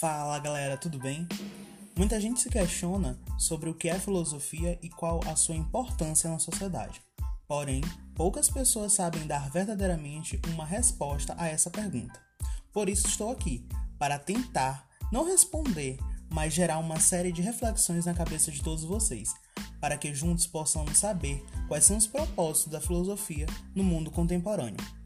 Fala 0.00 0.40
galera, 0.40 0.76
tudo 0.76 0.98
bem? 0.98 1.24
Muita 1.96 2.20
gente 2.20 2.40
se 2.40 2.50
questiona 2.50 3.16
sobre 3.38 3.70
o 3.70 3.74
que 3.74 3.88
é 3.88 3.96
filosofia 3.96 4.76
e 4.82 4.88
qual 4.88 5.20
a 5.24 5.36
sua 5.36 5.54
importância 5.54 6.28
na 6.28 6.40
sociedade. 6.40 7.00
Porém, 7.46 7.80
poucas 8.12 8.50
pessoas 8.50 8.92
sabem 8.92 9.24
dar 9.24 9.48
verdadeiramente 9.50 10.40
uma 10.52 10.66
resposta 10.66 11.36
a 11.38 11.46
essa 11.46 11.70
pergunta. 11.70 12.20
Por 12.72 12.88
isso 12.88 13.06
estou 13.06 13.30
aqui, 13.30 13.64
para 13.96 14.18
tentar 14.18 14.84
não 15.12 15.24
responder, 15.24 15.96
mas 16.28 16.52
gerar 16.52 16.78
uma 16.78 16.98
série 16.98 17.30
de 17.30 17.40
reflexões 17.40 18.04
na 18.04 18.14
cabeça 18.14 18.50
de 18.50 18.64
todos 18.64 18.82
vocês, 18.82 19.32
para 19.80 19.96
que 19.96 20.12
juntos 20.12 20.44
possamos 20.44 20.98
saber 20.98 21.46
quais 21.68 21.84
são 21.84 21.96
os 21.96 22.08
propósitos 22.08 22.72
da 22.72 22.80
filosofia 22.80 23.46
no 23.72 23.84
mundo 23.84 24.10
contemporâneo. 24.10 25.03